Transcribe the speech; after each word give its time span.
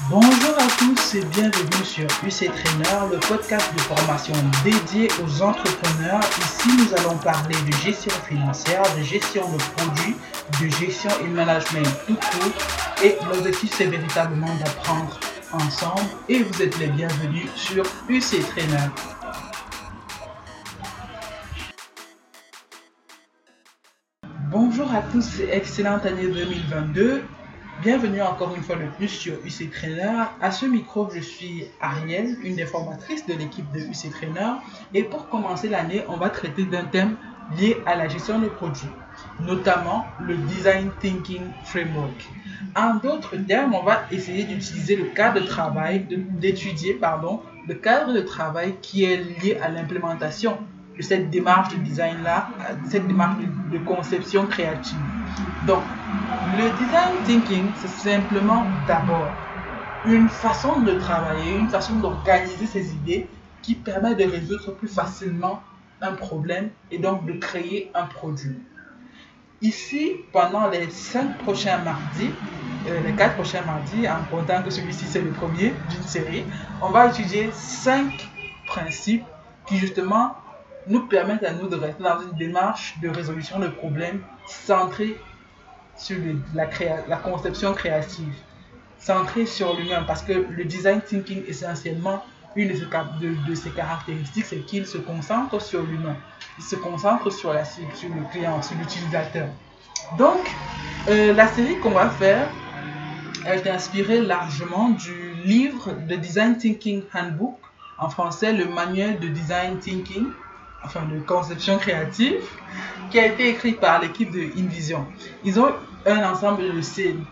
Bonjour 0.00 0.58
à 0.58 0.66
tous 0.76 1.14
et 1.14 1.24
bienvenue 1.24 1.84
sur 1.84 2.04
UC 2.26 2.52
Trainer, 2.52 3.12
le 3.12 3.18
podcast 3.20 3.72
de 3.72 3.80
formation 3.80 4.34
dédié 4.64 5.08
aux 5.22 5.40
entrepreneurs. 5.40 6.20
Ici, 6.40 6.68
nous 6.76 6.94
allons 6.98 7.16
parler 7.18 7.54
de 7.64 7.72
gestion 7.72 8.10
financière, 8.28 8.82
de 8.98 9.02
gestion 9.04 9.48
de 9.52 9.56
produits, 9.56 10.16
de 10.60 10.68
gestion 10.68 11.10
et 11.24 11.28
management 11.28 11.86
tout 12.08 12.16
court. 12.16 12.52
Et 13.04 13.16
l'objectif, 13.32 13.72
c'est 13.72 13.86
véritablement 13.86 14.52
d'apprendre 14.56 15.18
ensemble. 15.52 16.10
Et 16.28 16.42
vous 16.42 16.60
êtes 16.60 16.76
les 16.78 16.88
bienvenus 16.88 17.48
sur 17.54 17.84
UC 18.08 18.44
Trainer. 18.48 18.88
Bonjour 24.50 24.92
à 24.92 25.02
tous 25.12 25.38
et 25.38 25.50
excellente 25.52 26.04
année 26.04 26.26
2022. 26.26 27.22
Bienvenue 27.82 28.22
encore 28.22 28.54
une 28.54 28.62
fois 28.62 28.76
de 28.76 28.86
plus 28.96 29.08
sur 29.08 29.34
UC 29.44 29.70
Trainer. 29.70 30.24
À 30.40 30.50
ce 30.50 30.64
micro, 30.64 31.10
je 31.12 31.20
suis 31.20 31.64
Ariel, 31.80 32.38
une 32.42 32.54
des 32.54 32.66
formatrices 32.66 33.26
de 33.26 33.34
l'équipe 33.34 33.70
de 33.72 33.80
UC 33.80 34.10
Trainer. 34.10 34.52
Et 34.94 35.02
pour 35.02 35.28
commencer 35.28 35.68
l'année, 35.68 36.02
on 36.08 36.16
va 36.16 36.30
traiter 36.30 36.64
d'un 36.64 36.84
thème 36.84 37.16
lié 37.58 37.76
à 37.84 37.96
la 37.96 38.08
gestion 38.08 38.38
de 38.38 38.48
produits, 38.48 38.88
notamment 39.40 40.06
le 40.20 40.36
Design 40.36 40.90
Thinking 41.00 41.42
Framework. 41.64 42.30
En 42.76 42.94
d'autres 42.94 43.36
termes, 43.36 43.74
on 43.74 43.82
va 43.82 44.04
essayer 44.10 44.44
d'utiliser 44.44 44.96
le 44.96 45.06
cadre 45.06 45.40
de 45.40 45.46
travail, 45.46 46.06
d'étudier, 46.08 46.94
pardon, 46.94 47.42
le 47.66 47.74
cadre 47.74 48.12
de 48.12 48.20
travail 48.20 48.76
qui 48.82 49.04
est 49.04 49.16
lié 49.16 49.58
à 49.62 49.68
l'implémentation 49.68 50.58
de 50.96 51.02
cette 51.02 51.28
démarche 51.30 51.74
de 51.74 51.80
design-là, 51.80 52.48
cette 52.88 53.06
démarche 53.06 53.36
de, 53.72 53.78
conception 53.78 54.46
créative. 54.46 54.96
Donc, 55.66 55.82
le 56.44 56.70
design 56.70 57.22
thinking, 57.24 57.72
c'est 57.74 57.88
simplement 57.88 58.70
d'abord 58.86 59.34
une 60.04 60.28
façon 60.28 60.80
de 60.80 60.92
travailler, 60.92 61.56
une 61.56 61.70
façon 61.70 61.96
d'organiser 61.96 62.66
ses 62.66 62.92
idées 62.92 63.28
qui 63.62 63.74
permet 63.74 64.14
de 64.14 64.24
résoudre 64.24 64.72
plus 64.72 64.88
facilement 64.88 65.62
un 66.02 66.12
problème 66.12 66.70
et 66.90 66.98
donc 66.98 67.24
de 67.24 67.32
créer 67.32 67.90
un 67.94 68.04
produit. 68.04 68.58
Ici, 69.62 70.12
pendant 70.32 70.68
les 70.68 70.90
cinq 70.90 71.38
prochains 71.38 71.78
mardis, 71.78 72.30
euh, 72.86 73.00
les 73.00 73.14
quatre 73.14 73.34
prochains 73.34 73.62
mardis, 73.62 74.06
en 74.06 74.22
comptant 74.24 74.62
que 74.62 74.68
celui-ci 74.68 75.06
c'est 75.06 75.22
le 75.22 75.32
premier 75.32 75.74
d'une 75.88 76.02
série, 76.02 76.44
on 76.82 76.90
va 76.90 77.06
étudier 77.06 77.50
cinq 77.52 78.28
principes 78.66 79.24
qui 79.66 79.78
justement 79.78 80.36
nous 80.86 81.06
permettent 81.06 81.44
à 81.44 81.54
nous 81.54 81.68
de 81.68 81.76
rester 81.76 82.02
dans 82.02 82.20
une 82.20 82.36
démarche 82.36 83.00
de 83.00 83.08
résolution 83.08 83.58
de 83.58 83.68
problèmes 83.68 84.22
centrée 84.46 85.16
sur 85.96 86.16
la, 86.54 86.68
la 87.08 87.16
conception 87.16 87.74
créative, 87.74 88.34
centrée 88.98 89.46
sur 89.46 89.76
l'humain, 89.76 90.02
parce 90.06 90.22
que 90.22 90.32
le 90.32 90.64
design 90.64 91.00
thinking, 91.00 91.42
essentiellement, 91.46 92.24
une 92.56 92.68
de 92.68 92.74
ses, 92.74 92.84
de, 93.20 93.48
de 93.48 93.54
ses 93.54 93.70
caractéristiques, 93.70 94.46
c'est 94.46 94.60
qu'il 94.60 94.86
se 94.86 94.98
concentre 94.98 95.60
sur 95.60 95.82
l'humain. 95.82 96.16
Il 96.58 96.64
se 96.64 96.76
concentre 96.76 97.30
sur 97.30 97.52
la 97.52 97.64
sur 97.64 97.84
le 98.02 98.30
client, 98.30 98.62
sur 98.62 98.76
l'utilisateur. 98.76 99.48
Donc, 100.18 100.38
euh, 101.08 101.32
la 101.32 101.48
série 101.48 101.78
qu'on 101.80 101.90
va 101.90 102.08
faire, 102.10 102.48
elle 103.44 103.58
est 103.58 103.70
inspirée 103.70 104.20
largement 104.20 104.90
du 104.90 105.34
livre 105.44 105.92
de 106.08 106.14
Design 106.14 106.56
Thinking 106.56 107.02
Handbook, 107.12 107.58
en 107.98 108.08
français 108.08 108.52
le 108.52 108.66
manuel 108.66 109.18
de 109.18 109.28
Design 109.28 109.78
Thinking, 109.78 110.26
enfin 110.84 111.02
de 111.06 111.18
conception 111.20 111.78
créative, 111.78 112.42
qui 113.10 113.18
a 113.18 113.26
été 113.26 113.48
écrit 113.48 113.72
par 113.72 114.00
l'équipe 114.00 114.30
de 114.30 114.40
InVision. 114.58 115.06
Ils 115.44 115.58
ont 115.60 115.72
un 116.06 116.30
ensemble 116.30 116.62
de 116.62 116.80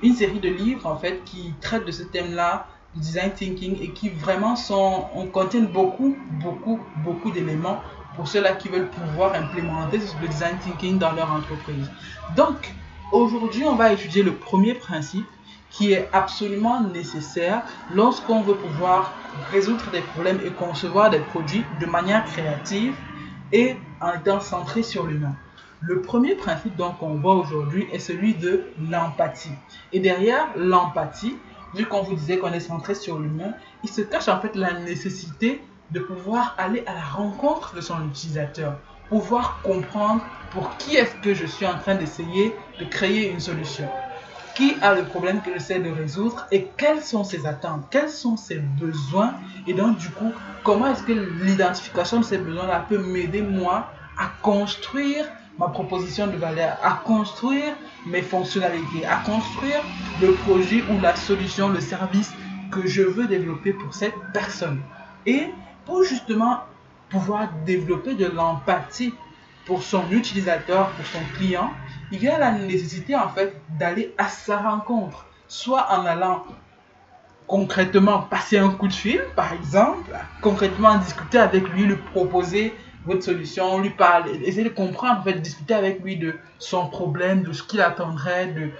une 0.03 0.15
série 0.15 0.41
de 0.41 0.49
livres 0.49 0.87
en 0.87 0.97
fait 0.97 1.23
qui 1.25 1.53
traitent 1.61 1.87
de 1.87 1.93
ce 1.93 2.03
thème-là, 2.03 2.67
du 2.95 3.01
design 3.01 3.33
thinking, 3.33 3.79
et 3.81 3.91
qui 3.91 4.09
vraiment 4.11 4.57
sont, 4.57 5.07
on 5.15 5.27
contiennent 5.27 5.67
beaucoup, 5.67 6.17
beaucoup, 6.43 6.81
beaucoup 7.05 7.31
d'éléments 7.31 7.83
pour 8.17 8.29
ceux-là 8.29 8.53
qui 8.53 8.69
veulent 8.69 8.91
pouvoir 8.91 9.35
implémenter 9.35 9.99
le 10.21 10.29
design 10.29 10.59
thinking 10.59 10.99
dans 10.99 11.13
leur 11.13 11.33
entreprise. 11.33 11.91
Donc, 12.37 12.73
aujourd'hui, 13.11 13.65
on 13.65 13.75
va 13.75 13.93
étudier 13.93 14.23
le 14.23 14.33
premier 14.33 14.75
principe 14.75 15.27
qui 15.71 15.93
est 15.93 16.09
absolument 16.13 16.83
nécessaire 16.83 17.63
lorsqu'on 17.95 18.43
veut 18.43 18.57
pouvoir 18.57 19.15
résoudre 19.51 19.91
des 19.91 20.03
problèmes 20.03 20.41
et 20.45 20.51
concevoir 20.51 21.09
des 21.09 21.21
produits 21.21 21.65
de 21.81 21.87
manière 21.87 22.25
créative 22.27 22.95
et 23.53 23.77
en 24.01 24.13
étant 24.15 24.41
centré 24.41 24.83
sur 24.83 25.07
l'humain. 25.07 25.35
Le 25.81 26.01
premier 26.01 26.35
principe 26.35 26.77
donc 26.77 26.99
qu'on 26.99 27.17
voit 27.17 27.35
aujourd'hui 27.35 27.87
est 27.93 27.99
celui 27.99 28.35
de 28.35 28.65
l'empathie. 28.89 29.51
Et 29.93 30.01
derrière 30.01 30.47
l'empathie, 30.57 31.37
vu 31.75 31.87
qu'on 31.87 32.03
vous 32.03 32.15
disait 32.15 32.39
qu'on 32.39 32.53
est 32.53 32.61
centré 32.61 32.95
sur 32.95 33.19
l'humain, 33.19 33.53
il 33.83 33.91
se 33.91 34.01
cache 34.01 34.29
en 34.29 34.41
fait 34.41 34.55
la 34.55 34.79
nécessité 34.81 35.61
de 35.91 36.01
pouvoir 36.01 36.55
aller 36.57 36.85
à 36.87 36.95
la 36.95 37.03
rencontre 37.03 37.75
de 37.75 37.81
son 37.81 38.07
utilisateur, 38.07 38.79
pouvoir 39.09 39.61
comprendre 39.63 40.23
pour 40.53 40.77
qui 40.77 40.97
est-ce 40.97 41.15
que 41.17 41.35
je 41.35 41.47
suis 41.47 41.67
en 41.67 41.79
train 41.79 41.97
d'essayer 41.97 42.55
de 42.79 42.85
créer 42.85 43.31
une 43.31 43.41
solution. 43.41 43.89
Qui 44.55 44.75
a 44.83 44.95
le 44.95 45.05
problème 45.05 45.41
que 45.41 45.51
j'essaie 45.55 45.79
de 45.79 45.91
résoudre 45.91 46.47
et 46.53 46.69
quelles 46.77 47.01
sont 47.01 47.25
ses 47.25 47.47
attentes, 47.47 47.87
quels 47.91 48.11
sont 48.11 48.37
ses 48.37 48.59
besoins? 48.59 49.35
Et 49.67 49.73
donc 49.73 49.97
du 49.97 50.11
coup, 50.11 50.31
comment 50.63 50.89
est-ce 50.89 51.03
que 51.03 51.13
l'identification 51.13 52.21
de 52.21 52.25
ces 52.25 52.37
besoins-là 52.37 52.85
peut 52.87 52.99
m'aider 52.99 53.41
moi 53.41 53.91
à 54.19 54.31
construire 54.43 55.25
ma 55.59 55.69
proposition 55.69 56.27
de 56.27 56.37
valeur, 56.37 56.77
à 56.83 57.01
construire 57.03 57.75
mes 58.07 58.21
fonctionnalités, 58.21 59.07
à 59.07 59.17
construire 59.25 59.81
le 60.21 60.33
projet 60.35 60.85
ou 60.91 61.01
la 61.01 61.17
solution, 61.17 61.71
le 61.71 61.81
service 61.81 62.31
que 62.71 62.87
je 62.87 63.03
veux 63.03 63.27
développer 63.27 63.73
pour 63.73 63.95
cette 63.95 64.15
personne? 64.35 64.83
Et 65.25 65.47
pour 65.87 66.05
justement 66.05 66.61
pouvoir 67.09 67.49
développer 67.65 68.15
de 68.15 68.27
l'empathie 68.27 69.15
pour 69.65 69.83
son 69.83 70.11
utilisateur, 70.11 70.91
pour 70.91 71.07
son 71.07 71.21
client, 71.37 71.71
il 72.13 72.23
y 72.23 72.29
a 72.29 72.39
la 72.39 72.53
nécessité 72.53 73.17
en 73.17 73.29
fait 73.31 73.55
d'aller 73.79 74.15
à 74.19 74.29
sa 74.29 74.59
rencontre, 74.59 75.27
soit 75.49 75.87
en 75.91 76.05
allant 76.05 76.45
concrètement 77.47 78.21
passer 78.21 78.59
un 78.59 78.71
coup 78.71 78.87
de 78.87 78.93
fil, 78.93 79.23
par 79.35 79.53
exemple, 79.53 80.11
concrètement 80.41 80.97
discuter 80.99 81.39
avec 81.39 81.69
lui, 81.71 81.85
lui 81.85 81.97
proposer 81.97 82.75
votre 83.05 83.25
solution, 83.25 83.81
lui 83.81 83.91
parler, 83.91 84.41
essayer 84.45 84.65
de 84.65 84.75
comprendre, 84.75 85.21
en 85.21 85.23
fait, 85.23 85.35
discuter 85.35 85.75
avec 85.75 86.03
lui 86.03 86.17
de 86.17 86.35
son 86.59 86.87
problème, 86.87 87.43
de 87.43 87.53
ce 87.53 87.63
qu'il 87.63 87.81
attendrait, 87.81 88.47
de 88.49 88.71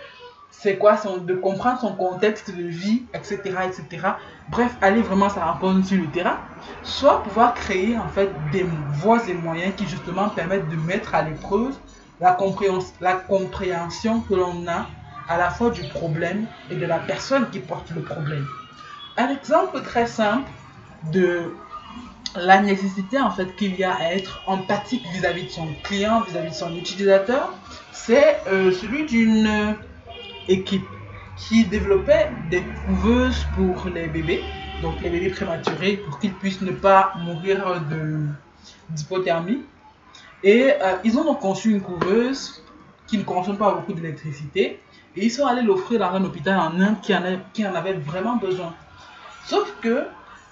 c'est 0.51 0.77
quoi 0.77 0.97
son, 0.97 1.17
de 1.17 1.35
comprendre 1.35 1.81
son 1.81 1.95
contexte 1.95 2.55
de 2.55 2.63
vie, 2.63 3.03
etc., 3.15 3.41
etc. 3.65 4.09
Bref, 4.51 4.77
aller 4.81 5.01
vraiment 5.01 5.27
à 5.27 5.31
sa 5.31 5.45
rencontre 5.45 5.87
sur 5.87 6.01
le 6.01 6.07
terrain, 6.09 6.39
soit 6.83 7.23
pouvoir 7.25 7.55
créer 7.55 7.99
en 7.99 8.09
fait 8.09 8.31
des 8.53 8.65
voies 8.93 9.27
et 9.29 9.35
moyens 9.35 9.75
qui 9.77 9.87
justement 9.87 10.29
permettent 10.29 10.69
de 10.69 10.77
mettre 10.77 11.15
à 11.15 11.23
l'épreuve 11.23 11.75
la 12.21 12.33
compréhension, 12.33 14.21
que 14.21 14.35
l'on 14.35 14.67
a 14.69 14.87
à 15.29 15.39
la 15.39 15.51
fois 15.51 15.71
du 15.71 15.83
problème 15.85 16.47
et 16.71 16.77
de 16.77 16.87
la 16.87 16.99
personne 16.99 17.49
qui 17.51 17.59
porte 17.61 17.91
le 17.91 18.03
problème. 18.03 18.47
Un 19.17 19.29
exemple 19.29 19.81
très 19.83 20.07
simple 20.07 20.51
de 21.13 21.53
la 22.35 22.61
nécessité 22.63 23.21
en 23.21 23.31
fait 23.31 23.55
qu'il 23.57 23.77
y 23.77 23.85
a 23.85 23.95
à 23.95 24.13
être 24.13 24.43
empathique 24.47 25.05
vis-à-vis 25.13 25.45
de 25.45 25.51
son 25.51 25.69
client, 25.83 26.23
vis-à-vis 26.23 26.51
de 26.51 26.55
son 26.55 26.77
utilisateur, 26.77 27.53
c'est 27.93 28.41
euh, 28.47 28.73
celui 28.73 29.05
d'une 29.05 29.77
équipe 30.49 30.87
qui 31.37 31.65
développait 31.65 32.31
des 32.51 32.63
couveuses 32.87 33.47
pour 33.55 33.89
les 33.89 34.07
bébés, 34.07 34.43
donc 34.81 35.01
les 35.03 35.11
bébés 35.11 35.31
prématurés, 35.31 35.97
pour 35.97 36.19
qu'ils 36.19 36.35
puissent 36.35 36.61
ne 36.63 36.73
pas 36.73 37.15
mourir 37.25 37.83
d'hypothermie. 38.91 39.63
Et 40.43 40.73
euh, 40.73 40.97
ils 41.05 41.19
ont 41.19 41.25
donc 41.25 41.41
conçu 41.41 41.71
une 41.71 41.81
couveuse 41.81 42.63
qui 43.07 43.19
ne 43.19 43.23
consomme 43.23 43.59
pas 43.59 43.73
beaucoup 43.73 43.93
d'électricité. 43.93 44.81
Et 45.17 45.27
ils 45.27 45.31
sont 45.31 45.47
allés 45.47 45.63
l'offrir 45.63 46.01
dans 46.01 46.07
un 46.07 46.25
hôpital 46.25 46.59
en 46.59 46.81
Inde 46.81 46.97
qui 47.03 47.15
en, 47.15 47.75
avait 47.75 47.93
vraiment 47.93 48.37
besoin. 48.37 48.75
Sauf 49.47 49.75
que 49.81 50.05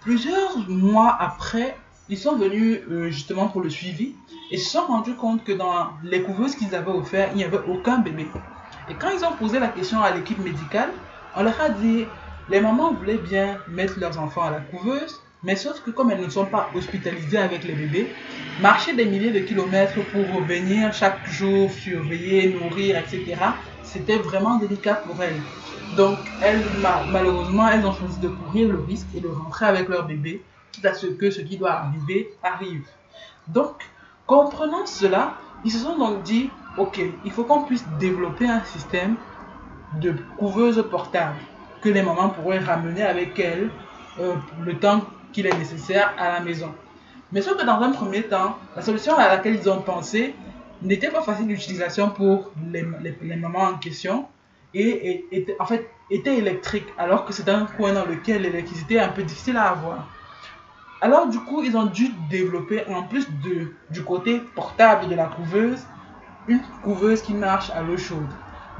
plusieurs 0.02 0.58
mois 0.69 1.16
après, 1.19 1.76
ils 2.08 2.19
sont 2.19 2.37
venus 2.37 2.81
euh, 2.90 3.10
justement 3.10 3.48
pour 3.48 3.62
le 3.62 3.70
suivi 3.70 4.14
et 4.50 4.56
se 4.58 4.70
sont 4.70 4.87
rendus 4.87 5.14
compte 5.14 5.44
que 5.44 5.52
dans 5.52 5.90
les 6.02 6.22
couveuses 6.22 6.56
qu'ils 6.56 6.75
avaient 6.75 6.90
offertes, 6.90 7.31
il 7.32 7.38
n'y 7.38 7.44
avait 7.44 7.60
aucun 7.69 7.98
bébé. 7.98 8.26
Et 8.88 8.94
quand 8.94 9.08
ils 9.10 9.25
ont 9.25 9.32
posé 9.32 9.58
la 9.58 9.69
question 9.69 10.02
à 10.02 10.10
l'équipe 10.10 10.38
médicale, 10.38 10.90
on 11.36 11.44
leur 11.44 11.60
a 11.60 11.69
dit, 11.69 12.04
les 12.48 12.60
mamans 12.60 12.93
voulaient 12.93 13.19
bien 13.19 13.58
mettre 13.69 13.98
leurs 14.00 14.19
enfants 14.19 14.43
à 14.43 14.50
la 14.50 14.60
couveuse, 14.60 15.20
mais 15.42 15.56
sauf 15.56 15.81
que 15.81 15.90
comme 15.90 16.10
elles 16.10 16.20
ne 16.20 16.28
sont 16.28 16.46
pas 16.46 16.70
hospitalisées 16.75 17.38
avec 17.38 17.64
les 17.64 17.75
bébés, 17.75 18.12
marcher 18.60 18.94
des 18.94 19.06
milliers 19.06 19.32
de 19.32 19.40
kilomètres 19.40 20.04
pour 20.12 20.34
revenir 20.34 20.92
chaque 20.92 21.26
jour, 21.31 21.70
surveiller, 21.70 22.52
nourrir, 22.52 22.98
etc., 22.98 23.37
c'était 23.82 24.19
vraiment 24.19 24.58
délicat 24.58 24.94
pour 24.94 25.22
elles. 25.22 25.40
Donc, 25.96 26.19
elles, 26.40 26.62
malheureusement, 27.10 27.69
elles 27.69 27.84
ont 27.84 27.92
choisi 27.92 28.20
de 28.20 28.28
courir 28.28 28.69
le 28.69 28.81
risque 28.81 29.08
et 29.14 29.20
de 29.20 29.28
rentrer 29.28 29.66
avec 29.66 29.88
leur 29.88 30.06
bébé, 30.06 30.42
quitte 30.72 30.87
à 30.87 30.94
ce 30.94 31.06
que 31.06 31.31
ce 31.31 31.40
qui 31.40 31.56
doit 31.56 31.72
arriver 31.72 32.31
arrive. 32.43 32.86
Donc, 33.48 33.76
comprenant 34.26 34.86
cela, 34.86 35.34
ils 35.64 35.72
se 35.72 35.78
sont 35.78 35.98
donc 35.98 36.22
dit, 36.22 36.50
ok, 36.76 37.00
il 37.25 37.32
faut 37.32 37.44
qu'on 37.44 37.62
puisse 37.62 37.84
développer 37.98 38.46
un 38.46 38.62
système 38.64 39.16
de 40.00 40.14
couveuse 40.38 40.84
portable. 40.90 41.36
que 41.81 41.88
les 41.88 42.02
mamans 42.02 42.28
pourraient 42.28 42.58
ramener 42.58 43.02
avec 43.02 43.38
elles 43.38 43.70
euh, 44.18 44.34
le 44.64 44.78
temps 44.78 45.04
qu'il 45.32 45.46
est 45.46 45.56
nécessaire 45.56 46.12
à 46.18 46.32
la 46.32 46.40
maison. 46.40 46.72
Mais 47.32 47.42
sauf 47.42 47.56
que 47.56 47.64
dans 47.64 47.80
un 47.80 47.92
premier 47.92 48.22
temps, 48.22 48.58
la 48.74 48.82
solution 48.82 49.16
à 49.16 49.28
laquelle 49.28 49.54
ils 49.54 49.70
ont 49.70 49.80
pensé 49.82 50.34
n'était 50.82 51.10
pas 51.10 51.22
facile 51.22 51.46
d'utilisation 51.46 52.10
pour 52.10 52.50
les, 52.72 52.84
les, 53.22 53.36
mamans 53.36 53.60
en 53.60 53.74
question 53.74 54.26
et, 54.74 55.26
était, 56.10 56.36
électrique 56.36 56.86
alors 56.98 57.24
que 57.24 57.32
c'est 57.32 57.48
un 57.48 57.66
coin 57.66 57.92
dans 57.92 58.06
lequel 58.06 58.42
l'électricité 58.42 58.94
est 58.94 59.00
un 59.00 59.08
peu 59.08 59.22
difficile 59.22 59.56
à 59.56 59.68
avoir. 59.70 60.08
Alors 61.00 61.28
du 61.28 61.38
coup, 61.38 61.62
ils 61.62 61.76
ont 61.76 61.86
dû 61.86 62.10
développer 62.28 62.84
en 62.88 63.04
plus 63.04 63.28
du 63.90 64.04
côté 64.04 64.40
portable 64.54 65.08
de 65.08 65.14
la 65.14 65.26
couveuse, 65.26 65.80
une 66.48 66.60
couveuse 66.82 67.22
qui 67.22 67.34
marche 67.34 67.70
à 67.70 67.82
l'eau 67.82 67.96
chaude. 67.96 68.28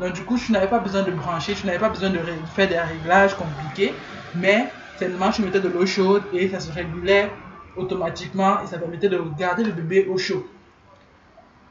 Donc 0.01 0.15
du 0.15 0.25
coup, 0.25 0.37
je 0.37 0.51
n'avais 0.51 0.69
pas 0.69 0.79
besoin 0.79 1.03
de 1.03 1.11
brancher, 1.11 1.55
je 1.55 1.67
n'avais 1.67 1.79
pas 1.79 1.91
besoin 1.91 2.11
de 2.11 2.19
faire 2.55 2.69
des 2.69 2.79
réglages 2.79 3.35
compliqués, 3.35 3.95
mais 4.35 4.71
seulement 5.01 5.33
je 5.33 5.43
mettais 5.43 5.61
de 5.61 5.69
l'eau 5.69 5.87
chaude 5.87 6.23
et 6.35 6.49
ça 6.51 6.61
se 6.61 6.71
régulait 6.71 7.31
automatiquement 7.75 8.63
et 8.63 8.67
ça 8.67 8.79
permettait 8.79 9.09
de 9.09 9.23
garder 9.39 9.65
le 9.65 9.73
bébé 9.73 10.07
au 10.07 10.19
chaud. 10.19 10.47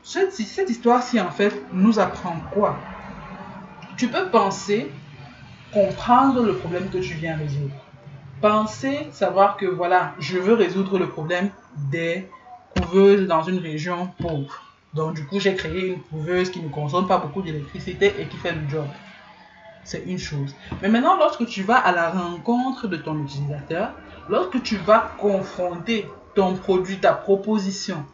Cette, 0.02 0.34
cette 0.34 0.70
histoire-ci, 0.70 1.20
en 1.20 1.30
fait, 1.30 1.54
nous 1.72 2.00
apprend 2.00 2.38
quoi? 2.52 2.78
Tu 3.98 4.08
peux 4.08 4.30
penser 4.30 4.92
comprendre 5.72 6.42
le 6.42 6.56
problème 6.56 6.90
que 6.90 6.98
tu 6.98 7.14
viens 7.14 7.38
résoudre. 7.38 7.76
Penser, 8.42 9.08
savoir 9.12 9.58
que 9.58 9.68
voilà, 9.68 10.16
je 10.20 10.40
veux 10.40 10.54
résoudre 10.54 10.98
le 10.98 11.08
problème 11.08 11.50
des 11.92 12.28
couveuses 12.76 13.28
dans 13.28 13.44
une 13.44 13.60
région 13.60 14.10
pauvre. 14.20 14.64
Donc 14.96 15.14
du 15.14 15.26
coup, 15.28 15.40
j'ai 15.40 15.54
créé 15.54 15.90
une 15.90 16.02
couveuse 16.02 16.50
qui 16.50 16.62
ne 16.62 16.70
consomme 16.70 17.08
pas 17.08 17.20
beaucoup 17.20 17.44
d'électricité 17.44 18.16
et 18.18 18.26
qui 18.26 18.38
fait 18.38 18.54
le 18.54 18.68
job. 18.68 18.86
C'est 19.84 20.04
une 20.06 20.20
chose. 20.20 20.56
Mais 20.82 20.90
maintenant, 20.90 21.18
lorsque 21.18 21.46
tu 21.46 21.64
vas 21.64 21.78
à 21.78 21.92
la 21.92 22.10
rencontre 22.10 22.88
de 22.88 22.98
ton 22.98 23.22
utilisateur, 23.24 23.94
lorsque 24.28 24.62
tu 24.62 24.78
vas 24.78 25.16
confronter 25.18 26.08
ton 26.36 26.56
produit, 26.56 27.00
ta 27.00 27.14
proposition 27.14 28.06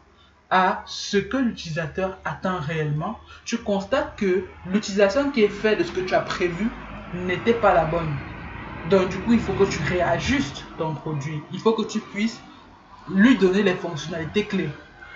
à 0.48 0.82
ce 0.86 1.16
que 1.16 1.36
l'utilisateur 1.36 2.18
attend 2.24 2.58
réellement, 2.60 3.18
tu 3.44 3.58
constates 3.58 4.16
que 4.16 4.44
l'utilisation 4.64 5.30
qui 5.30 5.42
est 5.42 5.48
faite 5.48 5.78
de 5.78 5.84
ce 5.84 5.92
que 5.92 6.00
tu 6.00 6.14
as 6.14 6.20
prévu 6.20 6.70
n'était 7.12 7.54
pas 7.54 7.74
la 7.74 7.84
bonne. 7.84 8.14
Donc 8.88 9.08
du 9.08 9.18
coup, 9.18 9.32
il 9.32 9.40
faut 9.40 9.54
que 9.54 9.64
tu 9.64 9.82
réajustes 9.82 10.64
ton 10.78 10.94
produit. 10.94 11.40
Il 11.52 11.58
faut 11.58 11.72
que 11.72 11.82
tu 11.82 11.98
puisses 11.98 12.40
lui 13.12 13.36
donner 13.36 13.62
les 13.62 13.74
fonctionnalités 13.74 14.44
clés. 14.44 14.70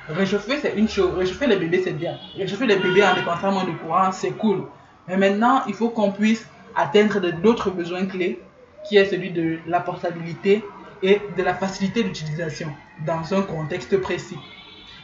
Réchauffer, 0.09 0.59
c'est 0.61 0.77
une 0.77 0.89
chose. 0.89 1.17
Réchauffer 1.17 1.47
les 1.47 1.57
bébés, 1.57 1.83
c'est 1.85 1.93
bien. 1.93 2.19
Réchauffer 2.37 2.67
les 2.67 2.77
bébés 2.77 3.05
en 3.05 3.15
dépensant 3.15 3.53
moins 3.53 3.65
de 3.65 3.73
courant, 3.73 4.11
c'est 4.11 4.33
cool. 4.33 4.65
Mais 5.09 5.17
maintenant, 5.17 5.63
il 5.67 5.75
faut 5.75 5.89
qu'on 5.89 6.13
puisse 6.13 6.47
atteindre 6.77 7.21
d'autres 7.43 7.71
besoins 7.71 8.07
clés, 8.07 8.41
qui 8.85 8.97
est 8.97 9.07
celui 9.07 9.31
de 9.31 9.59
la 9.67 9.81
portabilité 9.81 10.65
et 11.03 11.21
de 11.37 11.43
la 11.43 11.55
facilité 11.55 12.03
d'utilisation 12.03 12.69
dans 13.07 13.35
un 13.35 13.43
contexte 13.43 13.97
précis. 14.01 14.39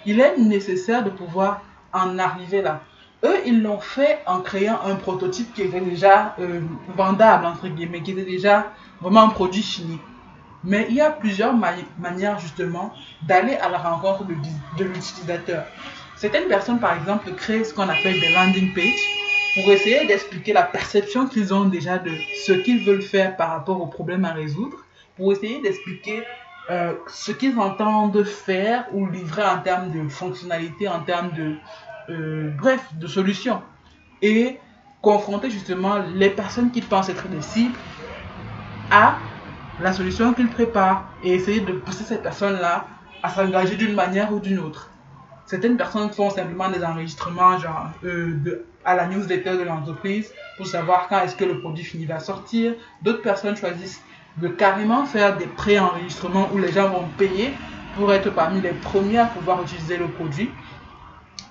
Il 0.04 0.20
est 0.20 0.36
nécessaire 0.38 1.02
de 1.04 1.10
pouvoir 1.10 1.62
en 1.92 2.18
arriver 2.18 2.62
là. 2.62 2.82
Eux, 3.24 3.36
ils 3.46 3.62
l'ont 3.62 3.80
fait 3.80 4.20
en 4.26 4.40
créant 4.40 4.78
un 4.84 4.94
prototype 4.94 5.52
qui 5.54 5.62
était 5.62 5.80
déjà 5.80 6.36
euh, 6.38 6.60
vendable, 6.96 7.46
entre 7.46 7.66
guillemets, 7.68 8.02
qui 8.02 8.12
était 8.12 8.24
déjà 8.24 8.72
vraiment 9.00 9.22
un 9.22 9.30
produit 9.30 9.62
fini. 9.62 9.98
Mais 10.62 10.86
il 10.88 10.96
y 10.96 11.00
a 11.00 11.10
plusieurs 11.10 11.54
manières 11.54 12.38
justement 12.38 12.92
d'aller 13.22 13.54
à 13.56 13.68
la 13.68 13.78
rencontre 13.78 14.24
de, 14.24 14.34
de 14.78 14.84
l'utilisateur. 14.84 15.64
Certaines 16.16 16.48
personnes, 16.48 16.78
par 16.78 16.94
exemple, 16.96 17.32
créent 17.34 17.64
ce 17.64 17.72
qu'on 17.72 17.88
appelle 17.88 18.20
des 18.20 18.32
landing 18.32 18.74
pages 18.74 19.25
pour 19.56 19.72
essayer 19.72 20.06
d'expliquer 20.06 20.52
la 20.52 20.64
perception 20.64 21.26
qu'ils 21.26 21.54
ont 21.54 21.64
déjà 21.64 21.96
de 21.96 22.12
ce 22.44 22.52
qu'ils 22.52 22.84
veulent 22.84 23.00
faire 23.00 23.36
par 23.36 23.48
rapport 23.48 23.80
au 23.80 23.86
problème 23.86 24.26
à 24.26 24.32
résoudre, 24.32 24.76
pour 25.16 25.32
essayer 25.32 25.62
d'expliquer 25.62 26.24
euh, 26.68 26.92
ce 27.06 27.32
qu'ils 27.32 27.58
entendent 27.58 28.22
faire 28.22 28.84
ou 28.92 29.06
livrer 29.06 29.44
en 29.44 29.58
termes 29.60 29.90
de 29.92 30.08
fonctionnalité, 30.10 30.88
en 30.88 31.00
termes 31.00 31.30
de, 31.32 31.54
euh, 32.10 32.50
bref, 32.58 32.82
de 33.00 33.06
solutions. 33.06 33.62
Et 34.20 34.58
confronter 35.00 35.50
justement 35.50 36.00
les 36.14 36.28
personnes 36.28 36.70
qui 36.70 36.82
pensent 36.82 37.08
être 37.08 37.26
des 37.28 37.40
cibles 37.40 37.78
à 38.90 39.16
la 39.80 39.94
solution 39.94 40.34
qu'ils 40.34 40.50
préparent 40.50 41.08
et 41.24 41.32
essayer 41.32 41.60
de 41.60 41.72
pousser 41.72 42.04
ces 42.04 42.18
personnes-là 42.18 42.86
à 43.22 43.30
s'engager 43.30 43.76
d'une 43.76 43.94
manière 43.94 44.34
ou 44.34 44.38
d'une 44.38 44.58
autre. 44.58 44.90
Certaines 45.46 45.78
personnes 45.78 46.10
font 46.10 46.28
simplement 46.28 46.68
des 46.68 46.84
enregistrements 46.84 47.58
genre, 47.58 47.90
euh, 48.04 48.34
de, 48.44 48.66
à 48.86 48.94
la 48.94 49.06
newsletter 49.06 49.58
de 49.58 49.64
l'entreprise 49.64 50.32
pour 50.56 50.66
savoir 50.66 51.08
quand 51.08 51.20
est-ce 51.20 51.36
que 51.36 51.44
le 51.44 51.60
produit 51.60 51.84
fini 51.84 52.06
va 52.06 52.20
sortir. 52.20 52.74
D'autres 53.02 53.20
personnes 53.20 53.56
choisissent 53.56 54.00
de 54.38 54.48
carrément 54.48 55.04
faire 55.04 55.36
des 55.36 55.46
pré-enregistrements 55.46 56.48
où 56.54 56.58
les 56.58 56.72
gens 56.72 56.88
vont 56.88 57.08
payer 57.18 57.52
pour 57.96 58.12
être 58.12 58.30
parmi 58.30 58.60
les 58.60 58.72
premiers 58.72 59.18
à 59.18 59.26
pouvoir 59.26 59.62
utiliser 59.62 59.96
le 59.96 60.08
produit. 60.08 60.50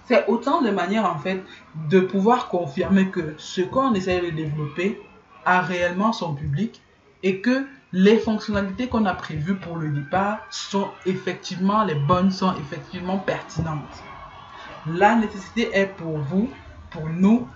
C'est 0.05 0.25
autant 0.27 0.61
de 0.61 0.69
manières 0.69 1.05
en 1.05 1.17
fait 1.17 1.43
de 1.89 1.99
pouvoir 1.99 2.47
confirmer 2.47 3.09
que 3.09 3.33
ce 3.37 3.61
qu'on 3.61 3.93
essaie 3.93 4.21
de 4.21 4.29
développer 4.29 5.01
a 5.45 5.61
réellement 5.61 6.13
son 6.13 6.35
public 6.35 6.81
et 7.23 7.41
que 7.41 7.65
les 7.91 8.17
fonctionnalités 8.17 8.87
qu'on 8.87 9.05
a 9.05 9.13
prévues 9.13 9.55
pour 9.55 9.77
le 9.77 9.89
départ 9.89 10.39
sont 10.49 10.89
effectivement 11.05 11.83
les 11.83 11.95
bonnes, 11.95 12.29
sont 12.29 12.53
effectivement 12.59 13.17
pertinentes. 13.17 14.03
La 14.85 15.15
nécessité 15.15 15.69
est 15.73 15.87
pour 15.87 16.17
vous, 16.19 16.49
pour 16.95 17.09
nous, 17.09 17.47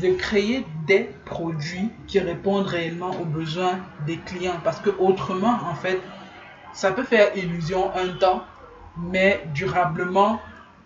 de 0.00 0.12
créer 0.14 0.66
des 0.86 1.08
produits 1.24 1.90
qui 2.06 2.18
répondent 2.18 2.66
réellement 2.66 3.10
aux 3.20 3.24
besoins 3.24 3.78
des 4.06 4.18
clients. 4.18 4.60
Parce 4.62 4.80
que 4.80 4.90
autrement, 4.98 5.58
en 5.70 5.74
fait, 5.74 6.00
ça 6.72 6.92
peut 6.92 7.04
faire 7.04 7.36
illusion 7.36 7.90
un 7.94 8.08
temps, 8.18 8.44
mais 8.98 9.44
durablement, 9.54 10.40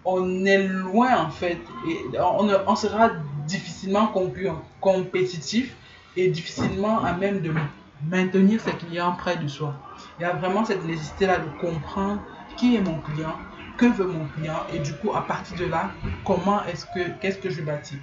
on 0.05 0.45
est 0.45 0.67
loin, 0.69 1.25
en 1.25 1.31
fait. 1.31 1.59
Et 1.89 2.19
on, 2.19 2.77
sera 2.77 3.11
difficilement 3.47 4.13
compétitif 4.81 5.75
et 6.17 6.29
difficilement 6.29 7.03
à 7.03 7.13
même 7.15 7.41
de 7.41 7.53
maintenir 8.09 8.61
ses 8.61 8.73
clients 8.73 9.13
près 9.13 9.37
de 9.37 9.49
soi. 9.49 9.75
Il 10.19 10.23
y 10.23 10.25
a 10.25 10.33
vraiment 10.33 10.65
cette 10.65 10.85
nécessité-là 10.85 11.39
de 11.39 11.61
comprendre 11.61 12.21
qui 12.57 12.77
est 12.77 12.81
mon 12.81 12.99
client, 13.01 13.35
que 13.83 13.87
veut 13.87 14.07
mon 14.07 14.27
client 14.27 14.65
et 14.73 14.79
du 14.79 14.93
coup, 14.95 15.13
à 15.13 15.23
partir 15.23 15.59
de 15.59 15.65
là, 15.65 15.91
comment 16.25 16.65
est-ce 16.67 16.87
que, 16.87 17.11
qu'est-ce 17.21 17.39
que 17.39 17.51
je 17.51 17.63
bâtis? 17.63 17.99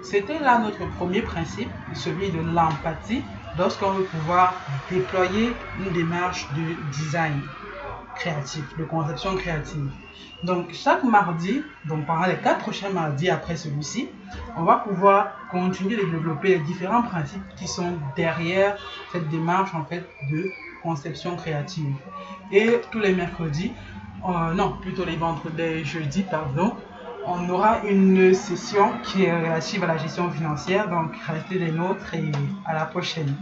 C'était 0.00 0.38
là 0.38 0.58
notre 0.58 0.88
premier 0.96 1.20
principe, 1.20 1.68
celui 1.92 2.30
de 2.30 2.40
l'empathie, 2.40 3.22
lorsqu'on 3.58 3.90
veut 3.90 4.04
pouvoir 4.04 4.54
déployer 4.90 5.52
une 5.80 5.92
démarche 5.92 6.48
de 6.56 6.62
design 6.92 7.42
créatif, 8.14 8.64
de 8.78 8.84
conception 8.84 9.36
créative. 9.36 9.90
Donc 10.44 10.72
chaque 10.72 11.04
mardi, 11.04 11.62
donc 11.84 12.06
pendant 12.06 12.24
les 12.24 12.36
quatre 12.36 12.60
prochains 12.60 12.88
mardis 12.88 13.28
après 13.28 13.56
celui-ci, 13.56 14.08
on 14.56 14.62
va 14.62 14.76
pouvoir 14.76 15.32
continuer 15.50 15.96
de 15.96 16.06
développer 16.06 16.48
les 16.48 16.60
différents 16.60 17.02
principes 17.02 17.42
qui 17.56 17.68
sont 17.68 17.98
derrière 18.16 18.78
cette 19.12 19.28
démarche 19.28 19.74
en 19.74 19.84
fait 19.84 20.08
de 20.30 20.50
conception 20.82 21.36
créative. 21.36 21.94
Et 22.52 22.80
tous 22.90 22.98
les 22.98 23.14
mercredis, 23.14 23.72
euh, 24.28 24.54
non, 24.54 24.76
plutôt 24.80 25.04
les 25.04 25.16
vendredis, 25.16 25.56
les 25.56 25.84
jeudis, 25.84 26.22
pardon, 26.22 26.74
on 27.26 27.48
aura 27.50 27.84
une 27.84 28.32
session 28.34 28.92
qui 29.04 29.24
est 29.24 29.36
relative 29.36 29.84
à 29.84 29.86
la 29.86 29.98
gestion 29.98 30.30
financière. 30.30 30.88
Donc 30.88 31.14
restez 31.26 31.58
des 31.58 31.70
nôtres 31.70 32.14
et 32.14 32.32
à 32.64 32.74
la 32.74 32.86
prochaine. 32.86 33.34